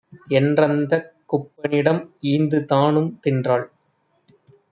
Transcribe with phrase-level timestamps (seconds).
[0.29, 2.01] என்றந்தக் குப்பனிடம்
[2.23, 3.65] ஈந்துதா னும்தின்றாள்.